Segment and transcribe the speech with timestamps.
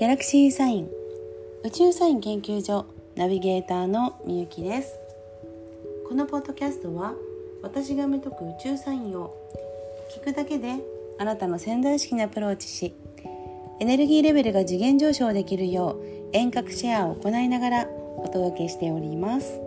[0.00, 0.88] ギャラクシーサイン。
[1.62, 4.94] 宇宙サイン研究所ナビゲーターのみゆきです。
[6.08, 7.12] このポッドキャストは
[7.62, 9.36] 私が見解く宇宙サインを
[10.16, 10.76] 聞くだけで
[11.18, 12.94] あなたの潜在意識にアプローチし
[13.78, 17.86] エネルギーレベルが次元上昇できるよう遠隔シェアを行いながら
[18.16, 19.60] お届けしております。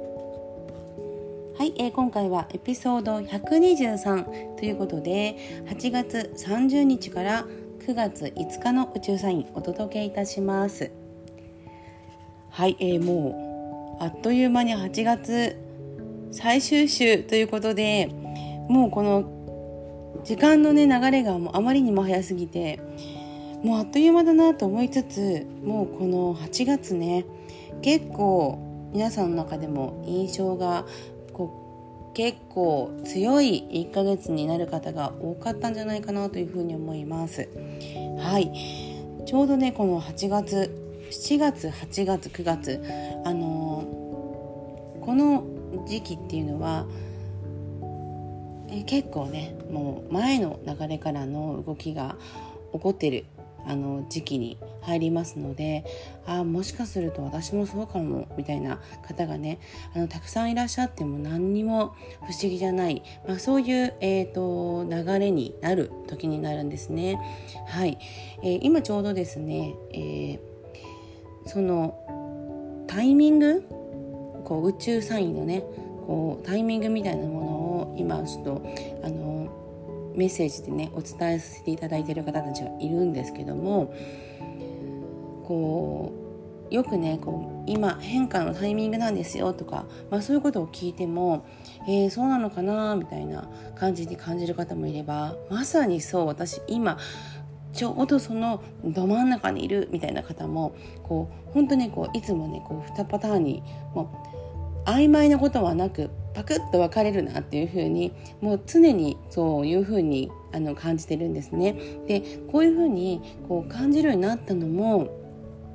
[1.59, 5.37] はい、えー、今回はエピソード123ということで
[5.67, 7.45] 8月30日から
[7.85, 10.89] 9月5日の宇宙サインお届けいたします。
[12.49, 15.57] はい、えー、もうあっという間に8月
[16.31, 18.09] 最終週ということで
[18.69, 22.79] もうこの時間のね流れがもうあまりにも早すぎて
[23.63, 27.25] もうあっという間だなと思いつつもうこの8月ね
[27.81, 30.85] 結構皆さんの中でも印象が
[32.13, 37.49] 結構強い1ヶ月になる方が多かったんじゃないかなというふうに思います。
[38.19, 38.51] はい。
[39.25, 42.81] ちょうどねこの8月7月8月9月
[43.23, 45.45] あのー、この
[45.87, 46.85] 時期っていうのは
[48.69, 52.15] え結構ねもう前の流れからの動きが
[52.73, 53.25] 起こってる
[53.65, 55.85] あの時期に入りますので
[56.25, 59.59] ああもしかすると私もそうかもみたいな方がね
[59.95, 67.19] あのたくさんいらっしゃっても何にも不思議じゃない、まあ、そういう、えーと、流れになる時になるんですね。
[67.67, 67.97] はい、
[68.41, 70.39] えー、今ちょうどですね、えー、
[71.45, 73.63] そのタイミング
[74.43, 75.63] こう宇宙サインのね
[76.05, 78.61] こうタイミングみたいなものを今ちょっと
[79.03, 79.62] あの
[80.15, 83.93] メッセージでねお伝えさせていただいている方たちがいるんですけども
[85.45, 86.13] こ
[86.71, 91.45] うよくねこう今変化のタイミングなんですよとか、まあ、そういうことを聞いても、
[91.87, 96.97] えー、そうなのかなみたいな感じに感じる方もいればまさにそう私今
[97.73, 104.32] ちょうどそのど真ん中にいるみたいな方もこう本当にこういつもねこう2パターンにもう
[104.85, 108.11] 曖昧なことはなくパクッと分かれるなっていうふうに
[108.41, 111.75] もう常にそういうふうにあの感じてるんですね。
[112.07, 112.21] で
[112.51, 115.23] こういうふうにこう感じるようになったのも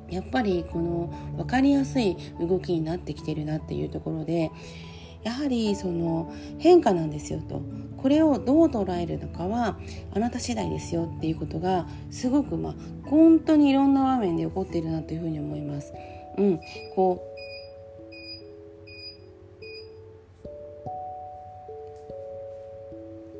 [0.09, 4.51] やっぱりこの分かりやすい動きになってきてるなっていうところで
[5.23, 7.61] やはりその変化なんですよと
[7.97, 9.77] これをどう捉えるのかは
[10.15, 12.73] あなた次第ですよっていうことがすごくまあ
[13.09, 15.93] 本当にいろんな場面で起こっているなというふうに思います。
[16.37, 16.59] うん、
[16.95, 17.28] こ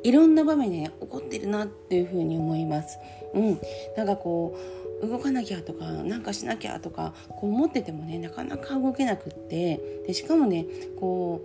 [0.10, 2.98] いろんな場面で、起こってるなっていうふに思います。
[3.36, 3.62] うん、
[3.96, 4.58] なんかこ
[5.04, 10.66] う動かなきゃとかなんかしなきゃとかこう思っててもねなかなか動けなくってでしかもね
[11.00, 11.42] こ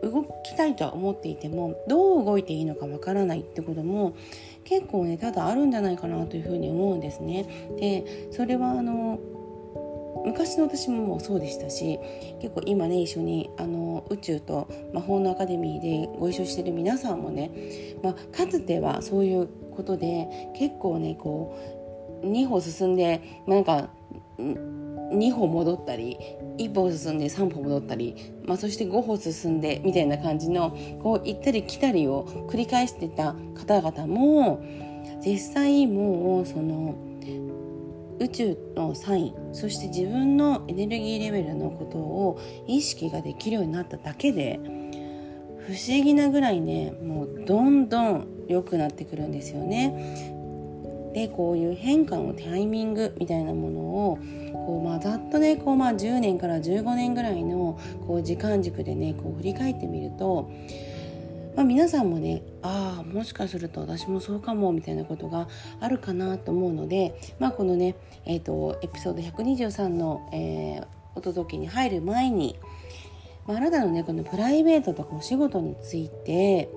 [0.00, 4.14] う動きたいとは思っていてもどう動いていいのかわからないってことも
[4.62, 7.74] 結構ねただあるんじゃないかなというふうに思うんですね。
[7.80, 9.18] でそれはあの
[10.24, 11.98] 昔の私ももうそうでしたし
[12.40, 17.50] 結構今ね一緒にあの宇宙と魔法のアカデミーでご一緒してる皆さんもね、
[18.02, 21.56] まあ、かつてはそういうことで結構ねこ
[22.22, 23.90] う2歩進んで、まあ、なんか
[24.38, 26.18] 2歩戻ったり
[26.58, 30.70] 1歩進んで3歩戻ったり、まあ、そして5歩進んでみたいな感じの
[31.02, 34.64] こう行ったり来たりを繰り返してた方々も
[35.24, 36.96] 実際もうその
[38.20, 44.60] 宇宙のサインそして自分のエネルギーレベルのことを意識ができるようになっただけで
[45.66, 50.32] 不思議なぐらいねもうどんどん良くなってくるんですよね。
[51.14, 54.18] でこういう変化のタイミングみたいなものを
[54.52, 60.50] こう、まあ、ざっとねこう、まあ、10年から15年ぐらいのこう時間軸でねこう振り返ってみると
[61.56, 65.48] まあ、皆さんもねああもしかすると私もそうかもみたいなことが
[65.80, 72.58] あるかなと思うので、まあ、このね、えーと、エピソード123の、えー、お届けに入る前に、
[73.46, 76.68] まあ、あなたのねこのプライベートとかお仕事について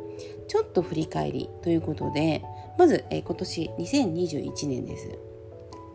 [0.47, 2.43] ちょっと振り返りということで
[2.77, 5.17] まず、えー、今年2021年です。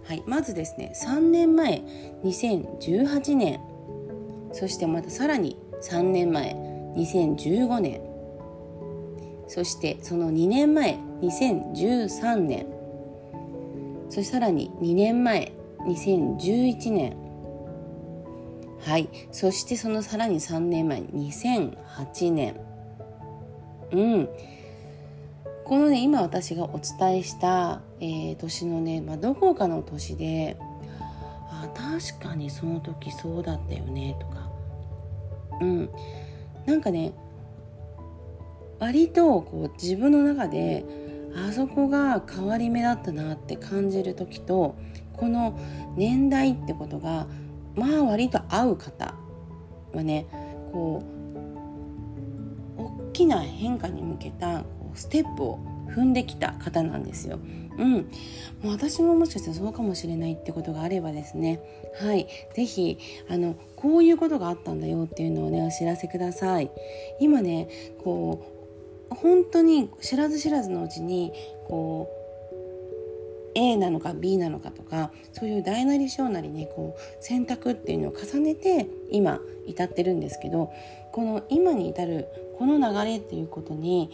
[0.05, 1.83] はい、まずですね3年前
[2.25, 3.61] 2018年
[4.53, 6.55] そしてまたさらに3年前
[6.97, 8.12] 2015年
[9.53, 12.67] そしてその2年前2013年。
[14.09, 17.15] そしてさらに2年前2011年。
[18.81, 19.11] はい。
[19.31, 22.61] そしてそのさらに3年前2008年。
[23.91, 24.29] うん。
[25.67, 30.57] このね今私がお伝えした、えー、年のね、まあ、どこかの年で
[31.51, 34.51] あ確かにその時そうだったよねとか。
[35.61, 35.91] うん。
[36.65, 37.13] なんかね
[38.83, 40.85] 割とこう自分の中で
[41.37, 44.75] あそこが変わり目だったなって感じる時と
[45.13, 45.57] この
[45.97, 47.29] 年代ってことが
[47.77, 49.15] まあ割と合う方
[49.95, 50.27] はね
[50.73, 51.05] こ
[52.77, 54.65] う大きな変化に向けた
[54.95, 55.61] ステップを
[55.95, 57.39] 踏んできた方なんですよ。
[57.79, 58.03] うん、も
[58.65, 61.61] う私ももしかしたらそうかもしれないってことがあればですね。
[62.01, 62.27] はい。
[62.57, 66.71] 是非あのこういうことがあったんだよっていうのをねお知らせください。
[67.21, 67.69] 今ね
[68.03, 68.62] こう
[69.15, 71.33] 本当に知らず知らずのうちに
[71.67, 72.23] こう
[73.55, 80.73] A なのか B なのかとかそういう大なり小なりねこう選択っていうのを重ねて今至ってるんですけど
[81.13, 82.29] この今に至る
[82.59, 84.11] この流れっていうことに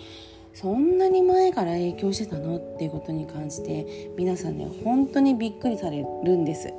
[0.55, 6.73] そんなに前から影響してたのっていうことに関して皆さんね本当にびっくりされるんです。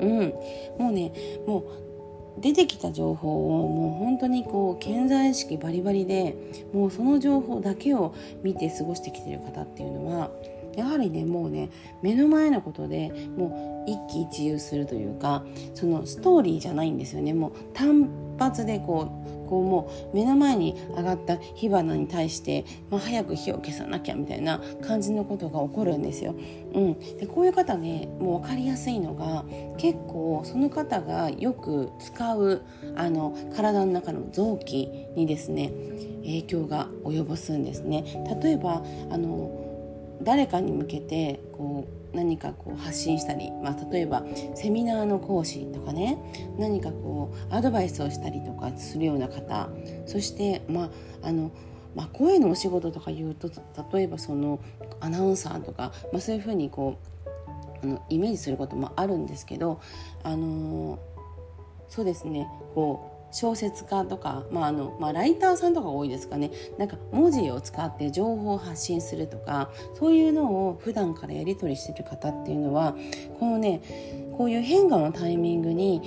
[0.00, 0.34] うん、
[0.78, 1.12] もうね
[1.46, 1.64] もう
[2.38, 6.36] 出てきた情報をもう本当にこう健在意識バリバリで
[6.72, 10.30] もうその情報だけを見て過ごしてきてる方っていうのは
[10.76, 11.70] やはりねもうね
[12.02, 15.44] 目の前のことでもう一喜一憂するというか
[15.74, 17.34] そのストーリーじゃないんですよね。
[17.34, 17.52] もう
[18.38, 26.34] 発でこうこうもう目の前に上がった火花に対して、まあ、早く火を消さなきゃみたいな感じのことが起こるんですよ。
[26.74, 29.44] うん、でこういう方ねもう分かりやすいのが
[29.76, 32.62] 結構その方がよく使う
[32.96, 35.72] あの体の中の臓器にですね
[36.22, 38.04] 影響が及ぼすんですね。
[38.42, 39.50] 例えばあの
[40.22, 44.24] 誰かに向けてこう何かこう発信したり、まあ、例えば
[44.54, 46.18] セミナーの講師とかね
[46.58, 49.68] 何かこうアドバイスをしたりとかするような方
[50.06, 50.84] そしてま
[51.22, 51.50] ああの
[51.94, 53.48] まあ、声のお仕事とか言うと
[53.92, 54.58] 例えばその
[55.00, 56.98] アナウンサーとか、まあ、そういうふうにこ
[57.82, 59.80] うあのイメージすることもあるんですけど、
[60.22, 60.98] あの、
[61.88, 66.52] そうですねこう小説家とか、まああのまあ、ライターさんとか多いですかね。
[66.78, 72.94] なんか文字を使って情報を発信するとかそういうのを普段からやり取りしてる方っていうのは
[73.40, 73.82] このね
[74.38, 76.00] こういう変化のタイミングに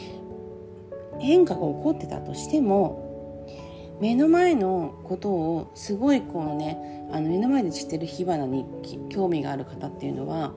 [1.19, 3.45] 変化が起こってたとしても
[3.99, 8.65] 目の前のことをすごいこのねあの目の前で散ってる火花に
[9.09, 10.53] 興味がある方っていうのは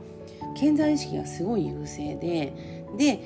[0.57, 3.21] 健在意識がすごい優勢でで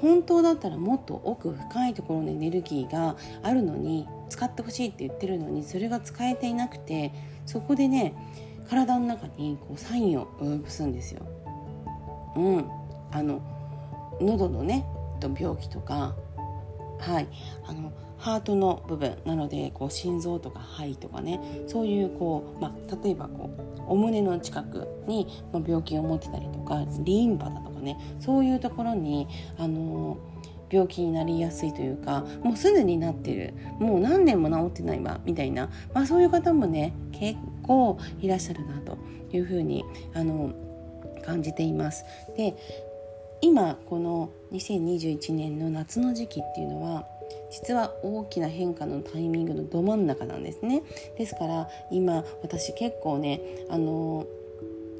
[0.00, 7.12] 本当だったらもっと奥深いところのエネルギーがあるのに使ってほしいって言ってるのにそれが使えていなくて
[7.46, 8.14] そこでね
[8.68, 11.22] 体の中にこうサインを及ぼすんですよ。
[12.36, 12.70] うん、
[13.12, 13.40] あの
[14.20, 14.86] 喉のね
[15.20, 16.14] 病気とか
[16.98, 17.28] はい
[17.66, 27.98] あのハートの部分なのでこう心臓とか肺とかねそういうこう、まあ、例えばこうお胸の近くに病気を持ってたりとかリンパだとかね。
[28.20, 29.28] そういうところに
[29.58, 30.18] あの
[30.70, 33.54] 病気になりやすいというかもうすでになってる。
[33.78, 38.98] もう何年も治ってないわみたいな、まあ、そういう方もね結構いらっしゃるなと
[39.32, 39.84] いうふうに
[40.14, 40.52] あの
[41.24, 42.04] 感じています。
[42.36, 42.56] で
[43.40, 47.06] 今この2021年の夏の時期っていうのは
[47.50, 50.82] 実は大きな変化のタイミングのど真ん中なんですね。
[51.18, 54.26] ですから今私結構ねあの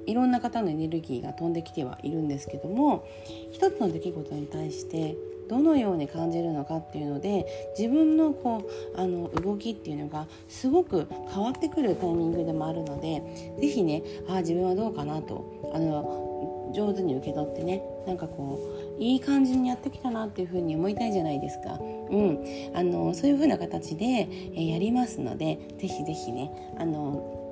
[0.06, 3.06] いろんな方のエネルギーが飛んできてはいるんですけども
[3.52, 5.16] 一つの出来事に対して
[5.48, 7.46] どのように感じるのかっていうので
[7.78, 13.22] 自分のこうあの動きっていうのがすごく変わってくるタイミングでもあるので
[13.60, 18.58] 是非ねあ自分はどうかなとあの上手に受け取ってねなんかこ
[18.98, 21.78] ういい感じにやってきたなっていうふうに思いたいじゃないですか。
[21.80, 22.44] うん、
[22.74, 27.43] あのそういうふうな形で、えやりますので是非是非ねあの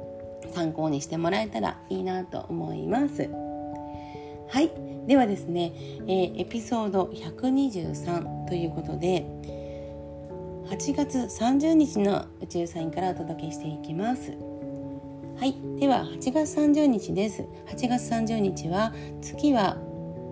[0.54, 3.30] 参考にしてもらえたらいいなと思います。
[4.48, 4.70] はい
[5.06, 5.72] ではですね、
[6.06, 9.26] えー、エピソード123ということで
[10.66, 14.32] 8月30日の宇宙サインからお届けしていきます。
[15.38, 17.42] はい、では8月30日です。
[17.66, 19.76] 8月30日は月は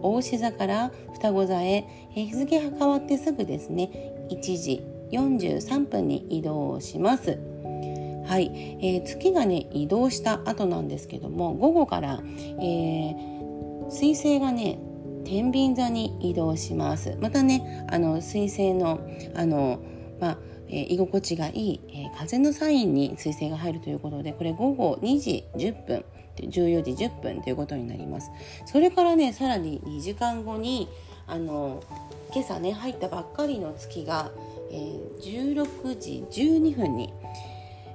[0.03, 3.91] 大牛座から双子座へ、え日付が変わってすぐですね
[4.31, 7.39] 1時43分に移動します。
[8.31, 14.79] はい、えー、月がね移動した後なんですけども午後から、えー、水星がね
[15.25, 17.17] 天秤座に移動します。
[17.21, 19.01] またねあの水星の
[19.35, 19.83] あの
[20.21, 26.05] まあ、居心地がいい、え、風のサインに水星が入るということでこれ午後2時10分
[26.37, 28.31] 14時10分ということになります。
[28.65, 30.89] それからねさらに2時間後に
[31.27, 31.83] あの
[32.33, 34.31] 今朝ね入ったばっかりの月が、
[34.71, 37.13] えー、16時12分に、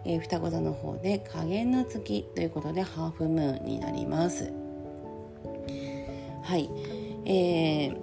[0.05, 4.53] えー、双子座の方で下限の月ということでハーフムーンになります。
[6.43, 6.69] はい。
[7.25, 7.97] えー、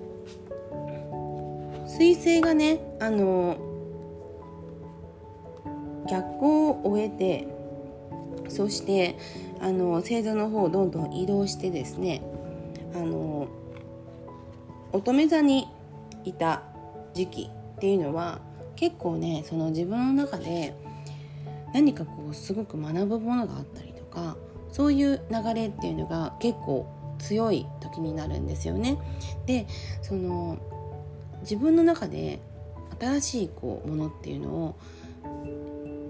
[1.86, 3.56] 水星がねあの
[6.10, 7.46] 逆行を終えて
[8.48, 9.16] そして
[9.60, 12.22] あの星座の方をどんどん移動してですね
[12.94, 13.48] あの
[14.92, 15.68] 乙女座に
[16.24, 16.62] いた
[17.14, 18.40] 時期っていうのは
[18.76, 20.74] 結構ねその自分の中で
[21.72, 24.36] 何かこうすごく学ぶものがあったりとか
[24.70, 26.86] そういう流れっていうのが結構
[27.18, 28.98] 強い時になるんですよね。
[29.46, 29.66] で
[30.02, 30.58] その
[31.42, 32.40] 自分の中で
[33.00, 34.76] 新しいこうものっていうのを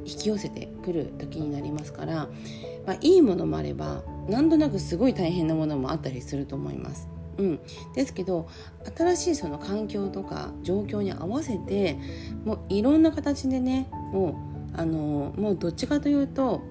[0.05, 2.29] 引き寄せてくる時になりますから、
[2.87, 7.09] まあ、いいものもあれば何となくすごい大変なものもあったりすると思います。
[7.39, 7.61] うん、
[7.95, 8.47] ですけど
[8.95, 11.99] 新しいその環境とか状況に合わせて
[12.45, 16.63] もういろんな形でねもうあのもうどっちかというと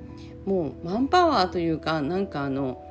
[0.45, 2.83] もうマンパワーというかなんかあの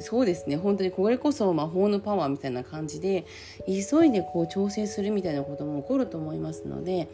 [0.00, 3.24] そうですね本当にこれこそ魔法のパワーみたいな感じで
[3.66, 7.08] 急いでこう調整するみたいなことも起こると思いますので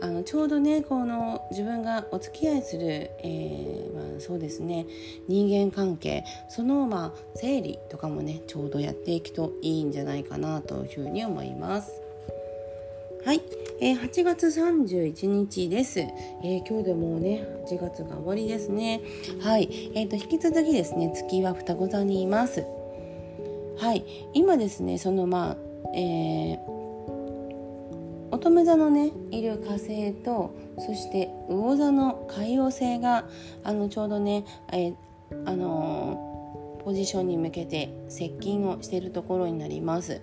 [0.00, 4.86] あのちょうどねこの自分がお付き合いする、えー、まあ、そうですね
[5.26, 12.07] 人間関係そのまあ整理とかもねちょうどやっていくといいんじゃないかなというふうに思います。
[13.28, 13.42] はい、
[13.82, 19.02] えー、8月31日です、えー、今日でもうね8月が終わりですね。
[19.42, 22.64] はい、えーと、引き続きですね月は双子座にいます。
[23.76, 24.30] はい。
[24.32, 25.56] 今ですねそのまあ、
[25.94, 26.58] えー、
[28.30, 33.28] 乙女座のねいる火星とそして魚座の海王星が
[33.62, 34.94] あのちょうどね、えー、
[35.44, 40.22] あのー、ポジションに向けて接近をしているところになります。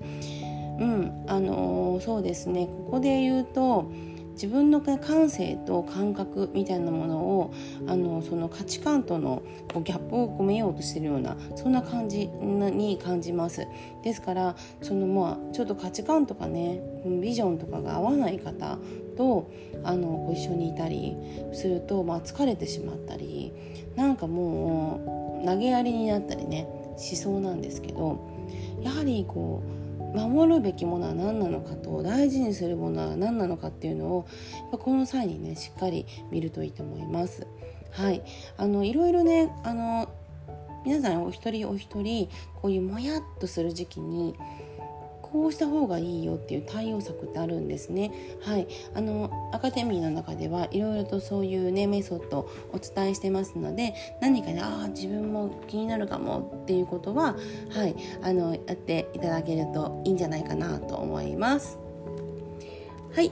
[0.79, 1.25] うん。
[1.27, 2.67] あの、そうですね。
[2.67, 3.91] ここで言うと
[4.35, 7.53] 自分の感性と感覚みたいなものを
[7.87, 9.41] あのその価値観との
[9.83, 13.65] ギャップを埋めようとしてるようなそんな感じに感じます。
[14.03, 16.81] ですからそのまあちょっと価値観とかね
[17.21, 18.77] ビジョンとかが合わない方
[19.17, 19.49] と
[19.83, 21.15] あのご一緒にいたり
[21.53, 23.53] すると、まあ、疲れてしまったり
[23.95, 26.67] なんかもう投げやりになったりね
[26.97, 28.19] しそうなんですけど
[28.81, 29.84] やはりこう
[30.15, 34.27] 守るべきものは何なのかと大事にするものは何なのかっていうのを
[34.71, 37.47] この際にねしっかり見るといいと思います。
[37.91, 38.23] はい、
[38.57, 40.09] あのいろいろねあの
[40.85, 42.29] 皆さんお一人お一人
[42.61, 44.35] こういうもやっとする時期に
[45.35, 48.13] こうした方がいいよっていう対応策ってあるんですね。
[48.39, 57.35] はい、あのアカデミーの中ではいろいろとそういうねメソッドをお伝えしてますので何かねああ自分も気になるかもっていうことは
[57.69, 61.79] はいあのやっていただけるといいんじゃないかなと思います。
[63.13, 63.31] はい。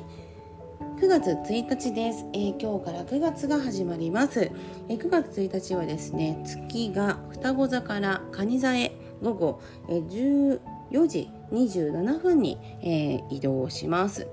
[1.00, 4.52] 9月1日です、えー、今日から9月が始まります、
[4.88, 10.60] えー、9月1日はですね月が双子座から蟹座へ午後、えー、
[10.94, 14.28] 4時27分に、えー、移動します。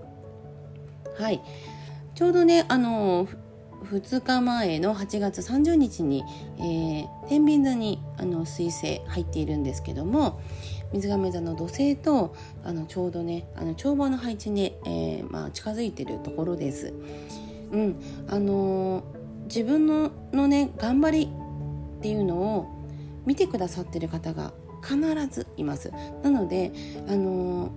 [1.18, 1.42] はい、
[2.14, 3.26] ちょうどねあの
[3.84, 6.22] 2日前の8月30日に、
[6.58, 10.40] えー、天秤座にあの水星入っているんですけども
[10.92, 16.92] 水亀座の土星とあのちょうどねあの帳場の配置に、えー、まあ、近づいてるところです。
[17.72, 21.30] うんあのー、自分ののね頑張り
[21.98, 22.66] っていうのを
[23.24, 24.98] 見てくださってる方が必
[25.30, 25.92] ずいます。
[26.22, 26.72] なので
[27.08, 27.70] あの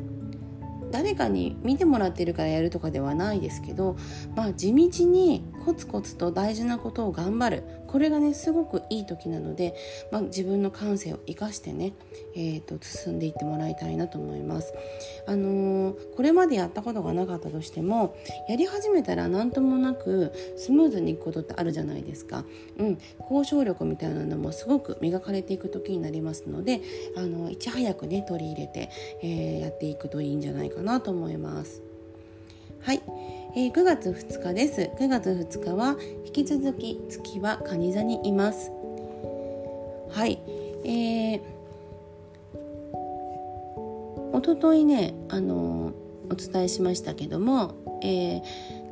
[0.91, 3.95] 誰かに見てもらってるからやるとかではないですけど、
[4.35, 9.75] まあ、地道にコツコツと大事なことを頑張るこれがねすごくいい時なので、
[10.11, 11.93] まあ、自分の感性を生かしてね、
[12.35, 14.73] えーと、進んでいってもらいたいなと思います。
[15.27, 18.15] あのー、これまでやったことがなかったとしても
[18.49, 22.43] やり始めたら何ともなくスムーズにいくことってあるじゃないですか。
[22.79, 26.81] うん、交渉力みたいなのもすごく磨かれていく時になりますので
[27.15, 28.89] あのいち早くね取り入れて、
[29.21, 31.83] えー、やっていくといいんじゃないかなと思います。
[32.81, 33.01] はい。
[33.55, 34.89] えー、9月2日です。
[34.97, 35.95] 9月2日は
[36.25, 38.71] 引き続き月は蟹座にいます。
[40.09, 40.39] はい。
[40.83, 41.41] えー、
[44.33, 48.41] おとといね、あのー、お伝えしましたけども、えー、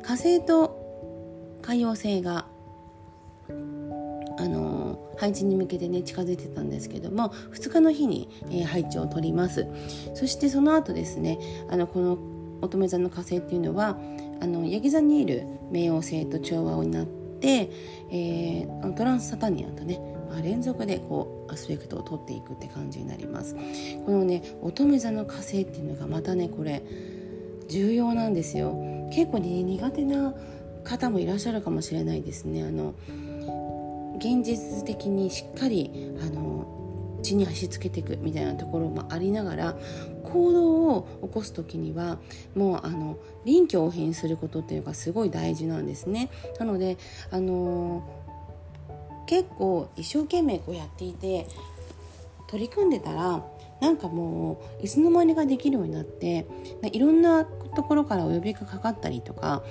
[0.00, 2.46] 火星と海王星が
[3.48, 3.52] あ
[4.48, 9.66] の配置に向けてね近づいてたんですけども2日の日に、えー、配置を取ります
[10.14, 11.38] そしてその後ですね
[11.68, 12.18] あのこの
[12.62, 13.98] 乙女座の火星っていうのは
[14.42, 17.70] あのヤギ座にいる冥王星と調和になって、
[18.10, 23.54] えー、トランスサタニアとね、まあ、連続でこうアスペクトを取っていくって感じになります。
[24.04, 26.82] このね乙女座の火星っていうのがまたねこれ
[27.68, 28.76] 重要なんですよ。
[29.14, 30.34] 結構ね苦手な
[30.82, 32.64] 方もいらっしゃるかもしれないですね。
[32.64, 32.94] あの
[34.18, 36.51] 現実的にしっかりあの
[37.22, 39.76] 地に足つけていくみたいなところもありながら
[40.24, 42.18] 行動を起こす時には
[42.54, 46.30] もうあの臨機応変することっていうのがすごい大事なんですね。
[46.58, 46.98] なので
[47.30, 48.02] あの
[49.26, 51.46] 結構一生懸命こうやっていて
[52.48, 53.42] 取り組んでたら
[53.80, 56.46] なんかもういつの間にかできるようになって
[56.92, 59.62] いろんなところからお呼びがかかったりとか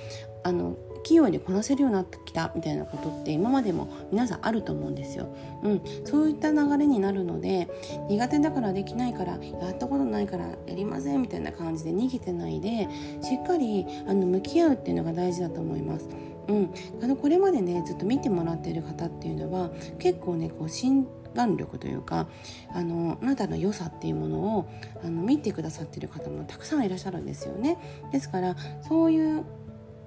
[0.42, 5.34] あの器用にこなせるようになってきたみたいなことって今までも皆さんあると思うんですよ。
[5.62, 7.68] うん、そういった流れになるので
[8.08, 12.88] 苦手だからできないからやったことないからやりませんみたいな感じで逃げてないで
[13.22, 16.08] しっかりあの向き合うっていうのが大事だと思います。
[16.48, 22.28] うん、あのこれまでねずっと見てもらっている方っていうのは結構ねこう診断力というか
[22.72, 24.68] あのあなたの良さっていうものを
[25.02, 27.78] あの見てくださっている方もたくさんいらっしゃるんですよね。
[28.12, 28.56] ですから
[28.88, 29.44] そういう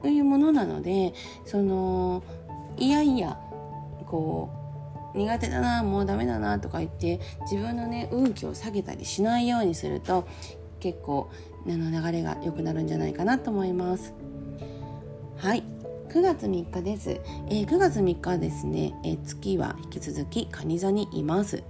[0.05, 2.21] というものなのでその
[2.77, 3.39] いやいや
[4.05, 4.51] こ
[5.15, 7.19] う苦手だなもうダメだなとか言って
[7.49, 10.27] 自分のね運気を下げたりしないようにすると
[10.79, 11.31] 結構
[11.65, 14.13] あの流れが良くなるんじゃないかなと思います。
[15.37, 15.63] はい。
[16.09, 21.63] 9月3日です、えー、9月3日はですね、えー、月は引き続き蟹座にいます。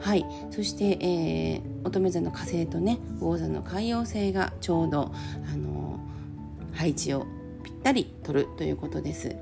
[0.00, 0.26] はい。
[0.50, 5.12] そして、えー、乙女座の火星とね魚座の海洋星がちょうど、
[5.50, 7.26] あのー、配置を
[7.84, 9.36] ったり取るということです。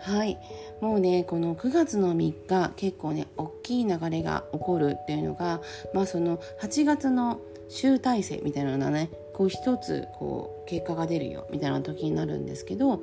[0.00, 0.38] はい。
[0.80, 5.60] もうねこの9月の3日結構ね大きい流れが起こるっていうのが
[5.94, 13.02] まあその8月の集大成みたいなねこう一つこう結果が出るよみたいな時になるんですけど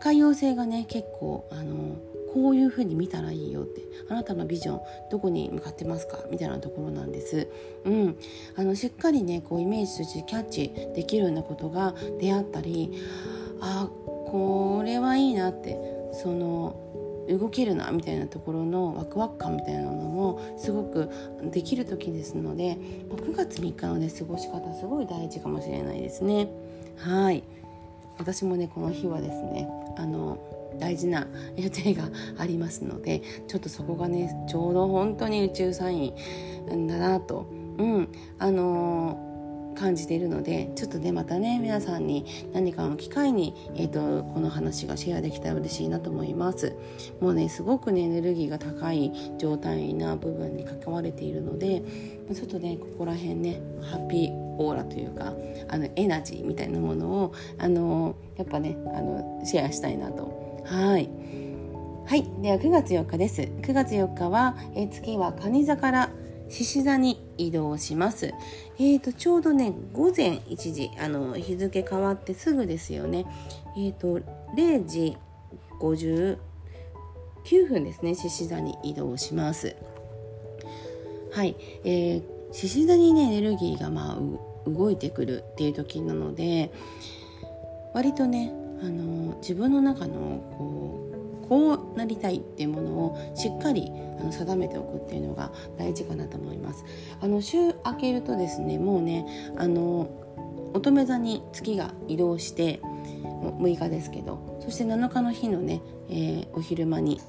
[0.00, 1.96] 海洋性がね結構あの
[2.36, 6.18] こういうふうに見たらいいよってあなたのビジョンどこに向かってますか？
[6.30, 7.48] みたいなところなんです。
[7.86, 8.18] うん、
[8.56, 12.92] あのしっかりねこうイメージとしてキャッチできるようなことが出会ったり
[13.62, 13.88] あ
[14.26, 15.78] これはいいなって
[16.12, 16.76] その
[17.30, 21.08] 動けるなみたいなところのワクワク感みたいなのもすごく
[21.50, 22.76] できる時ですので
[23.08, 26.48] 9月3日のね過ごし方すごい大事かもしれないですね。
[26.98, 27.42] はい
[28.18, 30.38] 私もねこの日はですねあの
[30.78, 32.04] 大事な予定が
[32.38, 36.14] ありますのでちょっとそこがねちょうど本当に宇宙サイ
[36.70, 37.46] ンだなと、
[37.78, 39.22] うん、あの
[39.76, 46.74] 感じているのでちょっとねまたね皆さんに何かの機会に、えーと、この話がシェアできたら嬉しいなと思います。
[47.20, 51.82] もうねすごくねエネルギーが高い状態な部分に関われているので
[52.34, 55.34] ちょっとねここら辺ねハッピーオーラというか
[55.68, 60.35] あのエナジーみたいなものをあのやっぱねあのシェアしたいなと
[60.66, 61.08] はい
[62.06, 66.10] はいでは9月4日です9月4日は、え月は蟹座から
[66.48, 68.32] 獅子座に移動します。
[68.78, 73.26] えーと、ちょうどね、午前1時、あの、日付変わってすぐですよね。
[73.76, 74.20] えっ、ー、と、
[74.56, 75.16] 0時
[75.80, 76.38] 59
[77.68, 79.74] 分ですね、獅子座に移動します。
[81.32, 81.56] はい。
[81.84, 86.70] えー、獅子座にね、エネルギーがまあ、動いてくるっていう時なので、
[87.92, 88.52] 割とね、
[88.82, 91.06] あの、自分の中の、こう、
[91.48, 96.84] こうなりたいっていうものをしっかりあの定めておくっていうのが大事かなと思います。
[97.20, 100.08] あの週明けるとですねもうねあの
[100.74, 102.80] 乙女座に月が移動して
[103.22, 107.20] 6日ですけどそして7日の日のね、えー、お昼間に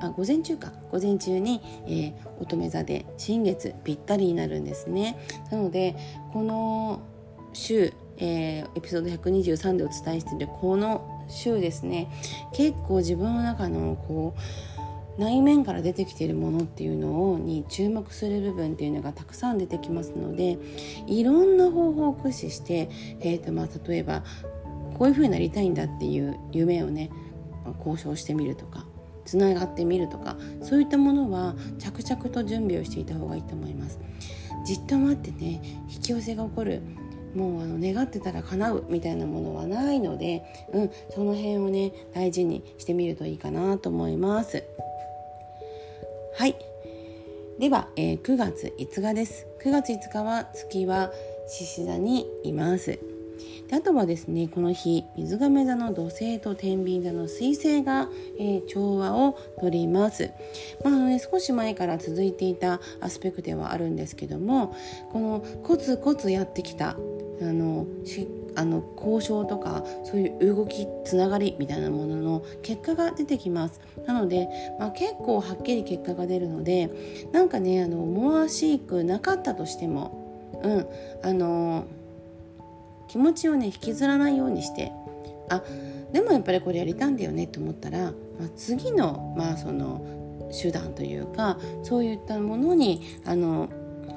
[0.00, 5.18] あ午前中か午前中に、えー、乙女座で新月ぴったりになるんですね
[5.50, 5.96] なので
[6.32, 7.02] この
[7.52, 12.10] 週、えー、エピソード123でお伝えしているこの週ですね
[12.52, 20.58] 結構自分の中のこう内面から出てきているものっていうのをに注目する部分っていうのがたくさん出てきますので
[21.06, 22.88] いろんな方法を駆使して、
[23.20, 24.22] えーとまあ、例えば
[24.96, 27.10] こういうふうになりたいんだっていう夢をね
[27.78, 28.86] 交渉してみるとか
[29.24, 33.98] つながってみるとかそういったものは着々と準備をしていた方がいいと思います。
[34.64, 36.82] じっと待ってね引き寄せが起こる
[37.38, 44.64] もうあの願ってたら叶うみたいなものはないので、うん、その辺をね大事にしてみるといいかなと思います。
[46.36, 46.56] はい。
[47.60, 49.46] では、えー、9月5日です。
[49.64, 51.12] 9月5日は月は
[51.48, 52.98] 獅子座にいます。
[53.68, 60.30] であとはですねこの日水亀座の土星と天秤座の水星が、えー、調和をとります、
[60.84, 64.74] まあのね、少し前から続いていたアスペクトではあるんですけども
[65.12, 66.96] このコツコツやってきた
[67.40, 73.80] あのしあの交渉とかそういう動きつながりみたいなものの結果が出てきます。
[74.06, 74.48] なので、
[74.78, 76.90] まあ、結構はっきり結果が出るので
[77.32, 80.86] なんかねあの思わしくなかったとしてもうん
[81.22, 81.84] あの
[83.08, 84.92] 気持ちをね引きずらないようにして
[85.50, 85.62] あ
[86.12, 88.10] でもやっぱりこれやりたんだよねと思ったら、ま
[88.46, 93.68] あ、次のまあその手段というかそういったものにあの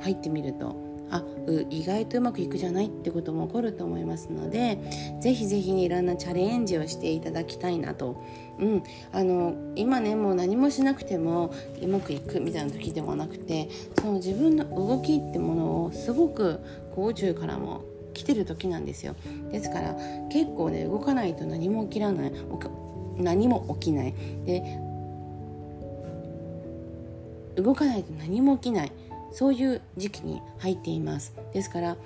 [0.02, 1.24] 入ってみるとあ
[1.70, 4.78] 意外とうまくいくじゃないってことも起こると思いますので
[5.20, 8.24] ぜひぜひいろんなチャレンジをしていただきたいなと、
[8.60, 13.70] うん、あの今ねもう何もしなくてもうまくいくみたいな時ではなくて
[14.00, 16.62] その自分の動きってものをすごく
[16.96, 19.16] こう宇宙からも来てる時なんですよ。
[19.52, 19.96] ですから
[20.30, 22.32] 結構ね動かないと何も起きらない。
[23.18, 24.14] 何も起きない。
[24.46, 24.80] で
[27.56, 28.92] 動かないと何も起きない。
[29.32, 31.34] そういう時期に入っています。
[31.54, 31.98] ですから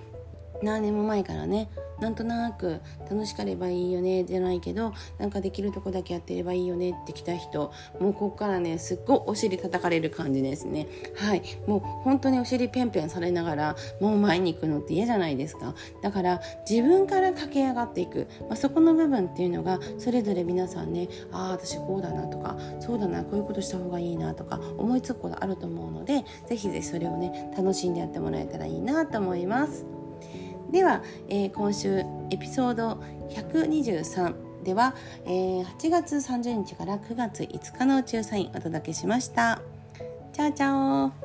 [0.62, 10.88] 何年も前からねなんとなく楽しかればいいよねじゃないけどなんかできるとこだけやってればいいよねって来た人もうここからねすっごいお尻叩かれる感じですね。
[11.15, 11.41] はい。
[11.67, 15.73] もう本当にお尻ペンペンされながらもう前に行くのって嫌じゃないですか。
[16.01, 29.94] だから自分から駆け上がっていく、まあ、そこの部分っていうのがそれぞれ皆さんねああ私こうだなとかそうだなこういうことした方がいいなとか思いつくことあると思うので是非是非それをね楽しんでやってもらえたらいいなと思います。
[30.71, 39.62] では、えー、今週エピソード123では、えー、8月30日から9月5日の宇宙サインお届けしました。
[40.34, 41.25] チャオチャオ